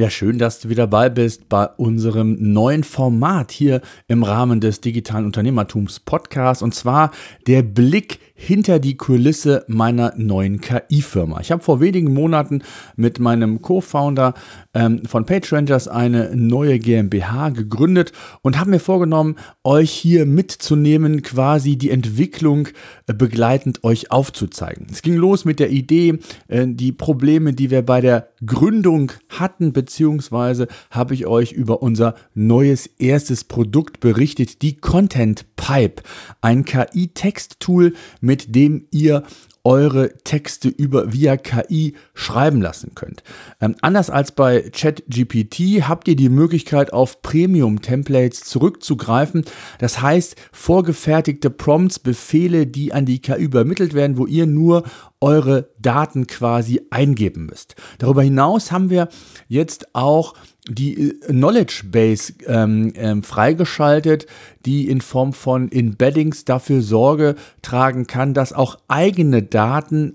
[0.00, 4.80] Ja, schön, dass du wieder dabei bist bei unserem neuen Format hier im Rahmen des
[4.80, 7.10] digitalen Unternehmertums Podcasts und zwar
[7.46, 11.40] der Blick hinter die Kulisse meiner neuen KI-Firma.
[11.40, 12.62] Ich habe vor wenigen Monaten
[12.96, 14.32] mit meinem Co-Founder
[14.72, 21.76] ähm, von PageRangers eine neue GmbH gegründet und habe mir vorgenommen, euch hier mitzunehmen, quasi
[21.76, 22.68] die Entwicklung
[23.06, 24.86] äh, begleitend euch aufzuzeigen.
[24.90, 29.74] Es ging los mit der Idee, äh, die Probleme, die wir bei der Gründung hatten,
[29.74, 36.02] beziehungsweise habe ich euch über unser neues erstes Produkt berichtet, die Content Pipe,
[36.40, 39.22] ein KI-Texttool, mit dem ihr
[39.64, 43.22] eure Texte über via KI schreiben lassen könnt.
[43.60, 49.44] Ähm, anders als bei ChatGPT habt ihr die Möglichkeit auf Premium Templates zurückzugreifen.
[49.78, 54.84] Das heißt vorgefertigte Prompts, Befehle, die an die KI übermittelt werden, wo ihr nur
[55.20, 57.76] eure Daten quasi eingeben müsst.
[57.98, 59.08] Darüber hinaus haben wir
[59.48, 60.34] jetzt auch
[60.68, 64.26] die äh, Knowledge Base ähm, ähm, freigeschaltet,
[64.66, 69.59] die in Form von Embeddings dafür Sorge tragen kann, dass auch eigene Daten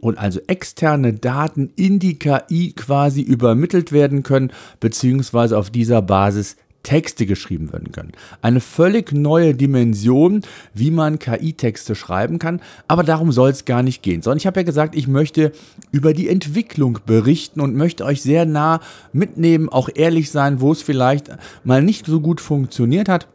[0.02, 6.56] und also externe Daten in die KI quasi übermittelt werden können, beziehungsweise auf dieser Basis
[6.86, 8.12] Texte geschrieben werden können.
[8.42, 10.42] Eine völlig neue Dimension,
[10.74, 12.62] wie man KI-Texte schreiben kann.
[12.88, 14.22] Aber darum soll es gar nicht gehen.
[14.22, 15.52] Sondern ich habe ja gesagt, ich möchte
[15.92, 18.80] über die Entwicklung berichten und möchte euch sehr nah
[19.12, 21.32] mitnehmen, auch ehrlich sein, wo es vielleicht
[21.64, 23.28] mal nicht so gut funktioniert hat.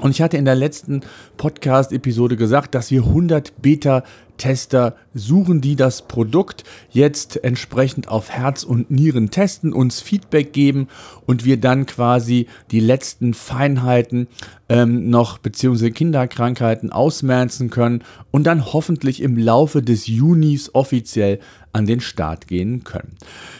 [0.00, 1.00] Und ich hatte in der letzten
[1.38, 4.04] Podcast-Episode gesagt, dass wir 100 Beta
[4.36, 10.88] Tester suchen, die das Produkt jetzt entsprechend auf Herz und Nieren testen, uns Feedback geben
[11.24, 14.28] und wir dann quasi die letzten Feinheiten
[14.68, 21.40] ähm, noch beziehungsweise Kinderkrankheiten ausmerzen können und dann hoffentlich im Laufe des Junis offiziell
[21.72, 23.16] an den Start gehen können.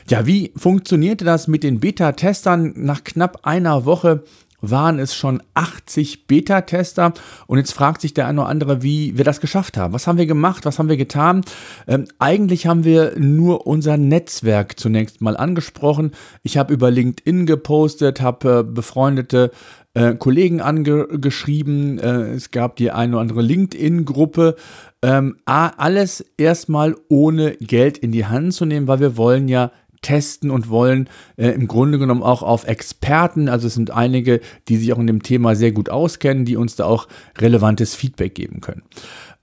[0.09, 2.73] Ja, wie funktionierte das mit den Beta-Testern?
[2.77, 4.25] Nach knapp einer Woche
[4.61, 7.13] waren es schon 80 Beta-Tester.
[7.47, 9.95] Und jetzt fragt sich der eine oder andere, wie wir das geschafft haben.
[9.95, 10.65] Was haben wir gemacht?
[10.65, 11.43] Was haben wir getan?
[11.87, 16.13] Ähm, eigentlich haben wir nur unser Netzwerk zunächst mal angesprochen.
[16.43, 19.51] Ich habe über LinkedIn gepostet, habe äh, befreundete
[19.97, 21.99] äh, Kollegen angeschrieben.
[21.99, 24.57] Äh, es gab die eine oder andere LinkedIn-Gruppe.
[25.03, 29.71] Ähm, alles erstmal ohne Geld in die Hand zu nehmen, weil wir wollen ja
[30.03, 34.77] testen und wollen äh, im Grunde genommen auch auf Experten, also es sind einige, die
[34.77, 37.09] sich auch in dem Thema sehr gut auskennen, die uns da auch
[37.39, 38.83] relevantes Feedback geben können.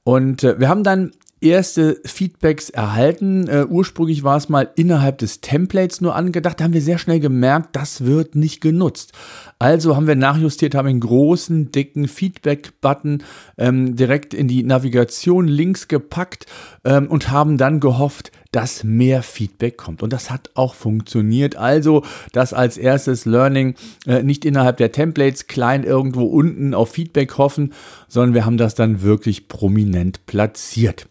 [0.04, 1.12] Und äh, wir haben dann
[1.44, 3.50] erste Feedbacks erhalten.
[3.50, 6.60] Uh, ursprünglich war es mal innerhalb des Templates nur angedacht.
[6.60, 9.12] Da haben wir sehr schnell gemerkt, das wird nicht genutzt.
[9.60, 13.24] Also haben wir nachjustiert, haben einen großen, dicken Feedback-Button
[13.58, 16.46] ähm, direkt in die Navigation links gepackt
[16.86, 20.02] ähm, und haben dann gehofft, dass mehr Feedback kommt.
[20.02, 21.56] Und das hat auch funktioniert.
[21.56, 23.76] Also das als erstes Learning
[24.06, 27.74] äh, nicht innerhalb der Templates klein irgendwo unten auf Feedback hoffen,
[28.08, 31.08] sondern wir haben das dann wirklich prominent platziert.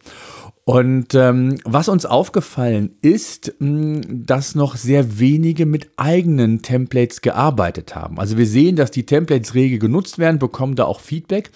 [0.64, 7.96] Und ähm, was uns aufgefallen ist, mh, dass noch sehr wenige mit eigenen Templates gearbeitet
[7.96, 8.20] haben.
[8.20, 11.50] Also wir sehen, dass die Templates rege genutzt werden, bekommen da auch Feedback,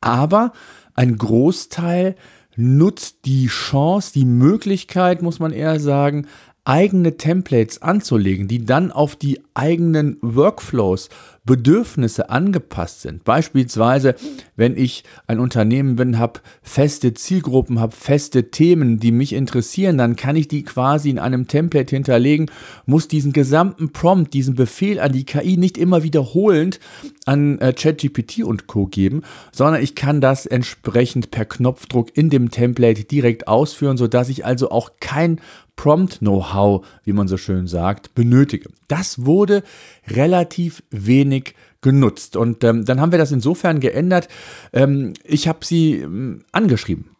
[0.00, 0.52] aber
[0.94, 2.16] ein Großteil
[2.58, 6.26] nutzt die Chance, die Möglichkeit, muss man eher sagen,
[6.64, 11.08] eigene Templates anzulegen, die dann auf die eigenen Workflows,
[11.48, 13.24] Bedürfnisse angepasst sind.
[13.24, 14.14] Beispielsweise,
[14.54, 20.14] wenn ich ein Unternehmen bin, habe feste Zielgruppen, habe feste Themen, die mich interessieren, dann
[20.14, 22.50] kann ich die quasi in einem Template hinterlegen,
[22.84, 26.80] muss diesen gesamten Prompt, diesen Befehl an die KI nicht immer wiederholend
[27.24, 32.50] an äh, ChatGPT und Co geben, sondern ich kann das entsprechend per Knopfdruck in dem
[32.50, 35.40] Template direkt ausführen, sodass ich also auch kein
[35.78, 38.68] Prompt-Know-how, wie man so schön sagt, benötige.
[38.88, 39.62] Das wurde
[40.08, 42.36] relativ wenig genutzt.
[42.36, 44.28] Und ähm, dann haben wir das insofern geändert.
[44.72, 47.10] Ähm, ich habe sie ähm, angeschrieben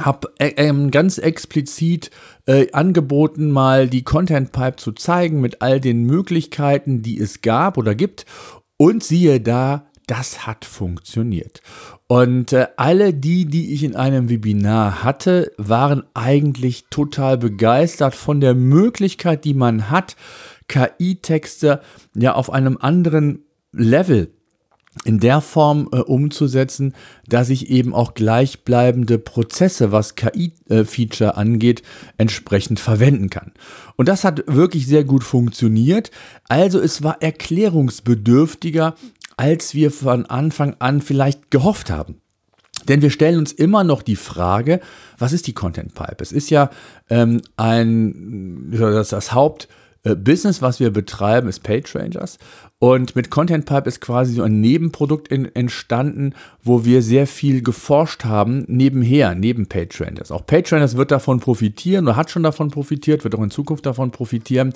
[0.00, 2.12] habe äh, ähm, ganz explizit
[2.46, 7.76] äh, angeboten, mal die Content Pipe zu zeigen mit all den Möglichkeiten, die es gab
[7.76, 8.24] oder gibt.
[8.76, 11.60] Und siehe da, das hat funktioniert.
[12.08, 18.40] Und äh, alle die, die ich in einem Webinar hatte, waren eigentlich total begeistert von
[18.40, 20.16] der Möglichkeit, die man hat,
[20.68, 21.80] KI-Texte
[22.14, 24.32] ja auf einem anderen Level
[25.04, 26.94] in der Form äh, umzusetzen,
[27.26, 31.82] dass ich eben auch gleichbleibende Prozesse, was KI-Feature äh, angeht,
[32.16, 33.52] entsprechend verwenden kann.
[33.96, 36.10] Und das hat wirklich sehr gut funktioniert.
[36.48, 38.94] Also es war erklärungsbedürftiger,
[39.38, 42.20] als wir von Anfang an vielleicht gehofft haben.
[42.88, 44.80] Denn wir stellen uns immer noch die Frage,
[45.16, 46.16] was ist die Content Pipe?
[46.20, 46.70] Es ist ja
[47.08, 49.68] ähm, ein, das, das Haupt,
[50.04, 50.14] äh,
[50.60, 52.38] was wir betreiben, ist PageRangers.
[52.80, 57.60] Und mit Content Pipe ist quasi so ein Nebenprodukt in, entstanden, wo wir sehr viel
[57.60, 60.30] geforscht haben, nebenher, neben PageRangers.
[60.30, 64.12] Auch PageRangers wird davon profitieren oder hat schon davon profitiert, wird auch in Zukunft davon
[64.12, 64.74] profitieren.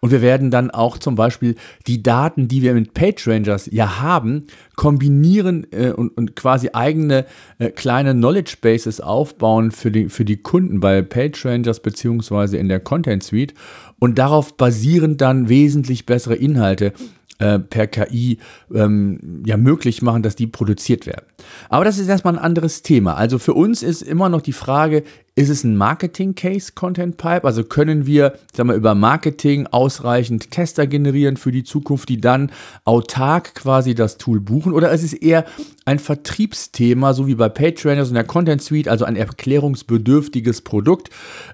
[0.00, 1.54] Und wir werden dann auch zum Beispiel
[1.86, 7.24] die Daten, die wir mit PageRangers ja haben, kombinieren äh, und, und quasi eigene
[7.60, 12.80] äh, kleine Knowledge Bases aufbauen für die, für die Kunden bei PageRangers beziehungsweise in der
[12.80, 13.54] Content Suite
[14.00, 16.92] und darauf basierend dann wesentlich bessere Inhalte
[17.38, 18.38] äh, per KI
[18.72, 21.26] ähm, ja möglich machen, dass die produziert werden.
[21.68, 23.14] Aber das ist erstmal ein anderes Thema.
[23.14, 25.02] Also für uns ist immer noch die Frage,
[25.36, 27.44] ist es ein Marketing-Case Content Pipe?
[27.44, 32.52] Also können wir, sagen wir, über Marketing ausreichend Tester generieren für die Zukunft, die dann
[32.84, 34.72] autark quasi das Tool buchen?
[34.72, 35.44] Oder ist es eher
[35.84, 41.10] ein Vertriebsthema, so wie bei Patreoners und der Content Suite, also ein erklärungsbedürftiges Produkt?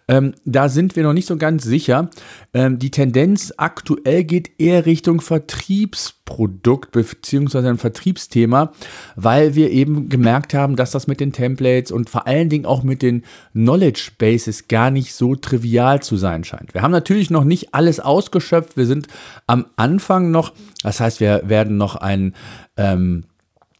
[0.08, 2.10] Ähm, da sind wir noch nicht so ganz sicher.
[2.54, 6.20] Ähm, die Tendenz aktuell geht eher Richtung Vertriebsprodukt.
[6.30, 8.72] Produkt beziehungsweise ein Vertriebsthema,
[9.16, 12.84] weil wir eben gemerkt haben, dass das mit den Templates und vor allen Dingen auch
[12.84, 16.72] mit den Knowledge Bases gar nicht so trivial zu sein scheint.
[16.72, 18.76] Wir haben natürlich noch nicht alles ausgeschöpft.
[18.76, 19.08] Wir sind
[19.48, 20.52] am Anfang noch,
[20.84, 22.34] das heißt, wir werden noch ein
[22.76, 23.24] ähm,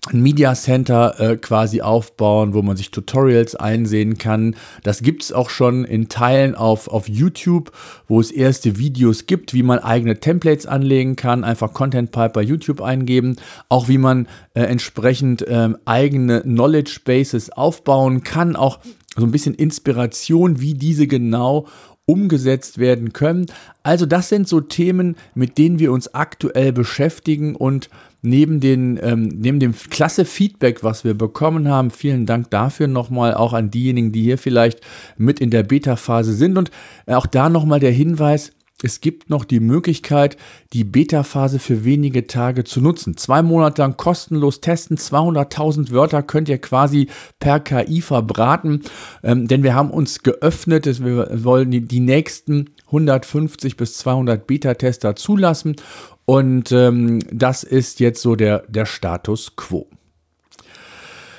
[0.09, 4.57] ein Media Center äh, quasi aufbauen, wo man sich Tutorials einsehen kann.
[4.83, 7.73] Das gibt es auch schon in Teilen auf, auf YouTube,
[8.09, 11.45] wo es erste Videos gibt, wie man eigene Templates anlegen kann.
[11.45, 13.37] Einfach Content Pipe bei YouTube eingeben.
[13.69, 18.57] Auch wie man äh, entsprechend äh, eigene Knowledge Bases aufbauen kann.
[18.57, 18.79] Auch
[19.17, 21.67] so ein bisschen Inspiration, wie diese genau
[22.07, 23.47] umgesetzt werden können.
[23.85, 27.89] Also das sind so Themen, mit denen wir uns aktuell beschäftigen und
[28.23, 33.35] neben, den, ähm, neben dem klasse Feedback, was wir bekommen haben, vielen Dank dafür nochmal
[33.35, 34.81] auch an diejenigen, die hier vielleicht
[35.17, 36.57] mit in der Beta-Phase sind.
[36.59, 36.71] Und
[37.07, 38.53] auch da nochmal der Hinweis,
[38.83, 40.37] es gibt noch die Möglichkeit,
[40.73, 43.17] die Beta-Phase für wenige Tage zu nutzen.
[43.17, 47.09] Zwei Monate lang kostenlos testen, 200.000 Wörter könnt ihr quasi
[47.39, 48.83] per KI verbraten,
[49.23, 55.17] ähm, denn wir haben uns geöffnet, wir wollen die, die nächsten 150 bis 200 Beta-Tester
[55.17, 55.77] zulassen
[56.25, 59.89] und ähm, das ist jetzt so der, der Status quo.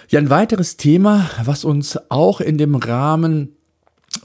[0.10, 3.56] Ja, ein weiteres Thema, was uns auch in dem Rahmen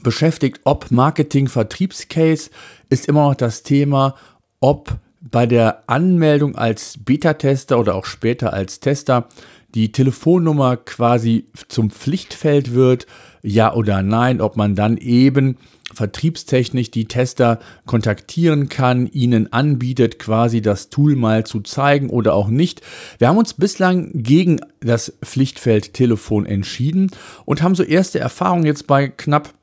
[0.03, 2.49] beschäftigt, ob Marketing-Vertriebscase,
[2.89, 4.15] ist immer noch das Thema,
[4.59, 9.29] ob bei der Anmeldung als Beta-Tester oder auch später als Tester
[9.75, 13.05] die Telefonnummer quasi zum Pflichtfeld wird,
[13.47, 15.57] ja oder nein, ob man dann eben
[15.93, 22.49] vertriebstechnisch die Tester kontaktieren kann, ihnen anbietet, quasi das Tool mal zu zeigen oder auch
[22.49, 22.81] nicht.
[23.19, 27.09] Wir haben uns bislang gegen das Pflichtfeld Telefon entschieden
[27.45, 29.53] und haben so erste Erfahrungen jetzt bei knapp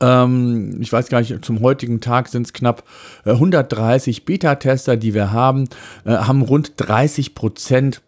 [0.00, 2.84] ähm, ich weiß gar nicht, zum heutigen Tag sind es knapp
[3.26, 5.68] 130 äh, Beta-Tester, die wir haben,
[6.06, 8.00] äh, haben rund 30 Prozent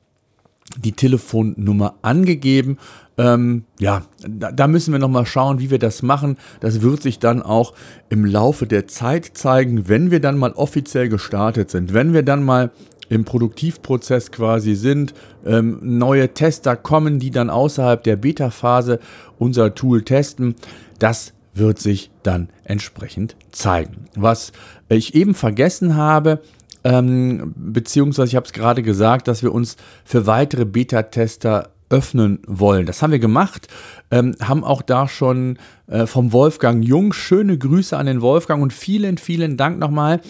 [0.76, 2.78] die Telefonnummer angegeben.
[3.18, 6.36] Ähm, ja, da, da, müssen wir nochmal schauen, wie wir das machen.
[6.60, 7.72] Das wird sich dann auch
[8.10, 12.42] im Laufe der Zeit zeigen, wenn wir dann mal offiziell gestartet sind, wenn wir dann
[12.42, 12.70] mal
[13.08, 18.98] im Produktivprozess quasi sind, ähm, neue Tester kommen, die dann außerhalb der Beta-Phase
[19.38, 20.56] unser Tool testen.
[20.98, 24.06] Das wird sich dann entsprechend zeigen.
[24.14, 24.52] Was
[24.88, 26.40] ich eben vergessen habe,
[26.86, 32.86] ähm, beziehungsweise ich habe es gerade gesagt, dass wir uns für weitere Beta-Tester öffnen wollen.
[32.86, 33.68] Das haben wir gemacht,
[34.10, 38.72] ähm, haben auch da schon äh, vom Wolfgang Jung schöne Grüße an den Wolfgang und
[38.72, 40.20] vielen, vielen Dank nochmal.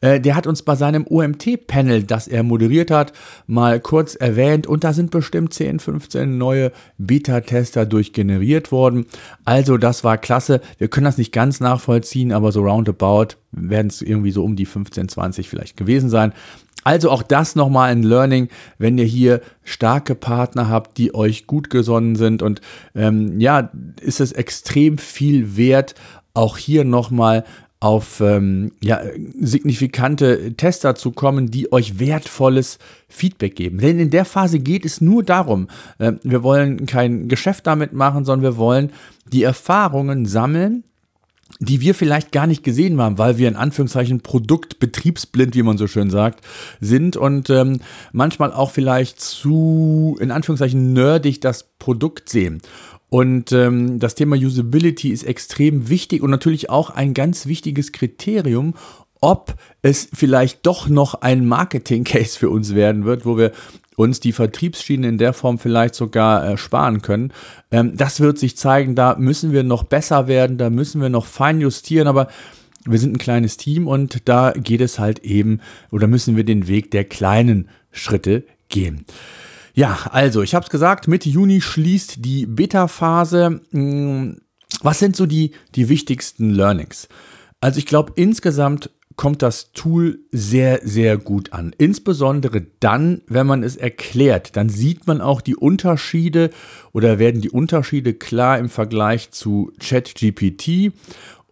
[0.00, 3.12] Äh, der hat uns bei seinem OMT-Panel, das er moderiert hat,
[3.46, 9.06] mal kurz erwähnt und da sind bestimmt 10, 15 neue Beta-Tester durchgeneriert worden.
[9.44, 10.60] Also das war klasse.
[10.78, 14.66] Wir können das nicht ganz nachvollziehen, aber so roundabout werden es irgendwie so um die
[14.66, 16.32] 15, 20 vielleicht gewesen sein.
[16.84, 18.48] Also auch das nochmal ein Learning,
[18.78, 22.42] wenn ihr hier starke Partner habt, die euch gut gesonnen sind.
[22.42, 22.60] Und
[22.94, 25.94] ähm, ja, ist es extrem viel wert,
[26.34, 27.44] auch hier nochmal
[27.80, 29.02] auf ähm, ja,
[29.38, 33.76] signifikante Tester zu kommen, die euch wertvolles Feedback geben.
[33.78, 38.24] Denn in der Phase geht es nur darum, äh, wir wollen kein Geschäft damit machen,
[38.24, 38.90] sondern wir wollen
[39.30, 40.84] die Erfahrungen sammeln,
[41.60, 45.86] die wir vielleicht gar nicht gesehen haben, weil wir in Anführungszeichen produktbetriebsblind, wie man so
[45.86, 46.44] schön sagt,
[46.80, 47.80] sind und ähm,
[48.12, 52.60] manchmal auch vielleicht zu, in Anführungszeichen, nerdig das Produkt sehen.
[53.08, 58.74] Und ähm, das Thema Usability ist extrem wichtig und natürlich auch ein ganz wichtiges Kriterium,
[59.20, 63.52] ob es vielleicht doch noch ein Marketing-Case für uns werden wird, wo wir
[63.96, 67.32] uns die Vertriebsschienen in der Form vielleicht sogar äh, sparen können.
[67.70, 71.26] Ähm, das wird sich zeigen, da müssen wir noch besser werden, da müssen wir noch
[71.26, 72.28] fein justieren, aber
[72.86, 75.60] wir sind ein kleines Team und da geht es halt eben
[75.90, 79.04] oder müssen wir den Weg der kleinen Schritte gehen.
[79.74, 83.60] Ja, also ich habe es gesagt, Mitte Juni schließt die Beta-Phase.
[83.70, 84.40] Hm,
[84.82, 87.08] was sind so die, die wichtigsten Learnings?
[87.60, 91.74] Also ich glaube, insgesamt kommt das Tool sehr, sehr gut an.
[91.78, 96.50] Insbesondere dann, wenn man es erklärt, dann sieht man auch die Unterschiede
[96.92, 100.92] oder werden die Unterschiede klar im Vergleich zu ChatGPT.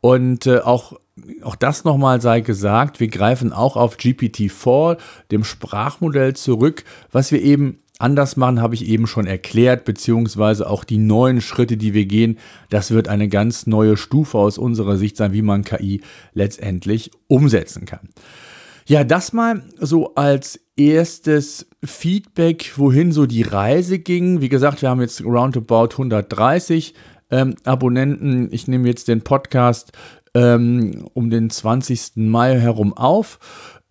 [0.00, 0.98] Und äh, auch,
[1.42, 4.98] auch das nochmal sei gesagt, wir greifen auch auf GPT-4,
[5.30, 10.84] dem Sprachmodell zurück, was wir eben anders machen, habe ich eben schon erklärt, beziehungsweise auch
[10.84, 12.38] die neuen Schritte, die wir gehen.
[12.68, 16.02] Das wird eine ganz neue Stufe aus unserer Sicht sein, wie man KI
[16.34, 18.08] letztendlich umsetzen kann.
[18.86, 24.40] Ja, das mal so als erstes Feedback, wohin so die Reise ging.
[24.40, 26.94] Wie gesagt, wir haben jetzt roundabout 130
[27.30, 28.48] ähm, Abonnenten.
[28.52, 29.92] Ich nehme jetzt den Podcast
[30.34, 32.12] ähm, um den 20.
[32.16, 33.38] Mai herum auf.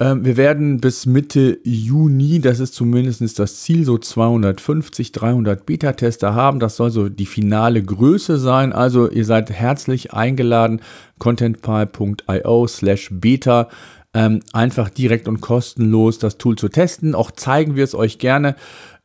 [0.02, 6.34] Ähm, wir werden bis Mitte Juni, das ist zumindest das Ziel, so 250, 300 Beta-Tester
[6.34, 6.60] haben.
[6.60, 8.74] Das soll so die finale Größe sein.
[8.74, 10.82] Also ihr seid herzlich eingeladen,
[11.20, 13.70] contentpie.io slash beta.
[14.16, 17.14] Ähm, einfach direkt und kostenlos das Tool zu testen.
[17.14, 18.56] Auch zeigen wir es euch gerne.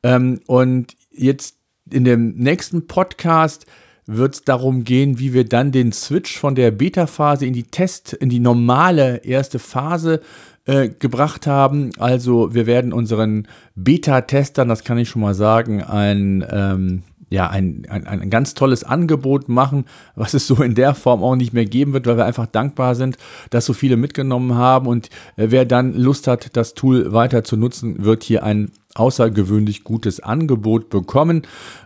[0.03, 1.59] Ähm, und jetzt
[1.93, 3.67] in dem nächsten Podcast
[4.07, 8.15] wird es darum gehen, wie wir dann den Switch von der Beta-Phase in die Test,
[8.15, 10.23] in die normale erste Phase
[10.67, 11.91] äh, gebracht haben.
[11.99, 17.87] Also wir werden unseren Beta-Testern, das kann ich schon mal sagen, ein, ähm, ja, ein,
[17.89, 21.65] ein, ein ganz tolles Angebot machen, was es so in der Form auch nicht mehr
[21.65, 23.17] geben wird, weil wir einfach dankbar sind,
[23.51, 24.87] dass so viele mitgenommen haben.
[24.87, 29.85] Und äh, wer dann Lust hat, das Tool weiter zu nutzen, wird hier ein außergewöhnlich
[29.85, 31.43] gutes Angebot bekommen.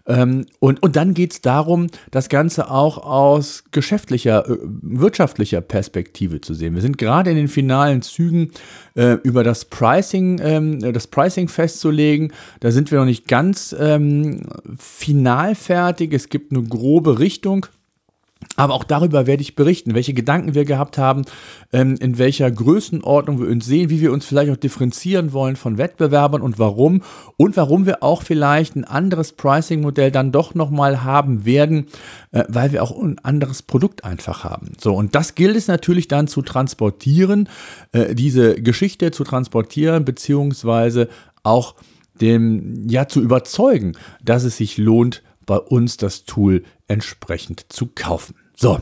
[0.06, 6.40] Ähm, und, und dann geht es darum, das Ganze auch aus geschäftlicher, äh, wirtschaftlicher Perspektive
[6.40, 6.74] zu sehen.
[6.74, 8.52] Wir sind gerade in den finalen Zügen
[8.94, 12.32] äh, über das Pricing, ähm, das Pricing festzulegen.
[12.60, 14.42] Da sind wir noch nicht ganz ähm,
[14.78, 16.12] final fertig.
[16.12, 17.66] Es gibt eine grobe Richtung.
[18.56, 21.24] Aber auch darüber werde ich berichten, welche Gedanken wir gehabt haben,
[21.72, 25.78] ähm, in welcher Größenordnung wir uns sehen, wie wir uns vielleicht auch differenzieren wollen von
[25.78, 27.02] Wettbewerbern und warum
[27.36, 31.86] und warum wir auch vielleicht ein anderes Pricing-Modell dann doch nochmal haben werden,
[32.32, 34.72] äh, weil wir auch ein anderes Produkt einfach haben.
[34.78, 37.48] So, und das gilt es natürlich dann zu transportieren,
[37.92, 41.08] äh, diese Geschichte zu transportieren, beziehungsweise
[41.42, 41.76] auch
[42.20, 43.92] dem, ja, zu überzeugen,
[44.22, 48.36] dass es sich lohnt, bei uns das Tool entsprechend zu kaufen.
[48.54, 48.78] So.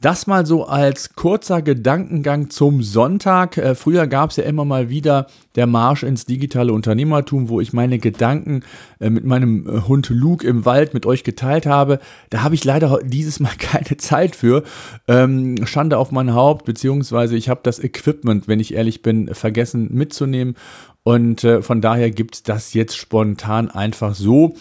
[0.00, 3.58] Das mal so als kurzer Gedankengang zum Sonntag.
[3.58, 5.26] Äh, früher gab es ja immer mal wieder
[5.56, 8.62] der Marsch ins digitale Unternehmertum, wo ich meine Gedanken
[8.98, 11.98] äh, mit meinem äh, Hund Luke im Wald mit euch geteilt habe.
[12.30, 14.62] Da habe ich leider dieses Mal keine Zeit für.
[15.06, 19.90] Ähm, Schande auf mein Haupt, beziehungsweise ich habe das Equipment, wenn ich ehrlich bin, vergessen
[19.92, 20.54] mitzunehmen.
[21.02, 24.54] Und von daher gibt es das jetzt spontan einfach so.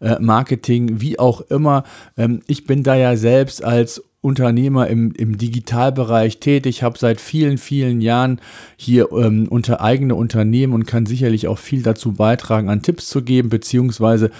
[0.00, 1.84] Äh, Marketing, wie auch immer.
[2.16, 7.56] Ähm, ich bin da ja selbst als Unternehmer im, im Digitalbereich tätig, habe seit vielen,
[7.56, 8.38] vielen Jahren
[8.76, 13.22] hier ähm, unter eigene Unternehmen und kann sicherlich auch viel dazu beitragen, an Tipps zu
[13.22, 14.30] geben, beziehungsweise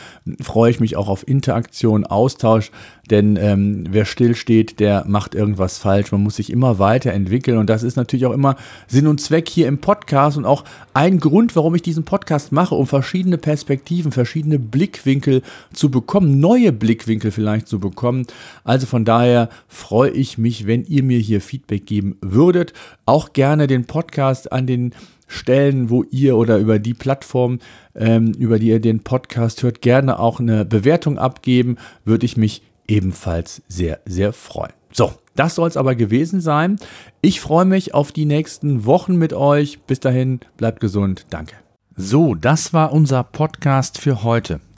[0.42, 2.70] freue ich mich auch auf Interaktion, Austausch,
[3.10, 6.12] denn ähm, wer stillsteht, der macht irgendwas falsch.
[6.12, 8.56] Man muss sich immer weiterentwickeln und das ist natürlich auch immer
[8.86, 12.74] Sinn und Zweck hier im Podcast und auch ein Grund, warum ich diesen Podcast mache,
[12.74, 18.26] um verschiedene Perspektiven, verschiedene Blickwinkel zu bekommen, neue Blickwinkel vielleicht zu bekommen.
[18.62, 22.74] Also von daher freue ich mich, wenn ihr mir hier Feedback geben würdet.
[23.06, 24.92] Auch gerne den Podcast an den
[25.28, 27.60] Stellen, wo ihr oder über die Plattform,
[27.94, 32.62] ähm, über die ihr den Podcast hört, gerne auch eine Bewertung abgeben, würde ich mich
[32.88, 34.72] ebenfalls sehr, sehr freuen.
[34.92, 36.76] So, das soll es aber gewesen sein.
[37.22, 39.80] Ich freue mich auf die nächsten Wochen mit euch.
[39.82, 41.26] Bis dahin, bleibt gesund.
[41.30, 41.54] Danke.
[41.94, 44.60] So, das war unser Podcast für heute.